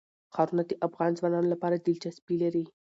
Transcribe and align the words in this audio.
ښارونه 0.33 0.63
د 0.67 0.71
افغان 0.87 1.11
ځوانانو 1.19 1.51
لپاره 1.53 1.75
دلچسپي 1.77 2.35
لري. 2.43 2.65